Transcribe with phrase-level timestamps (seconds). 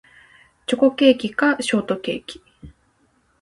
[0.65, 2.41] チョコケーキかショートケーキ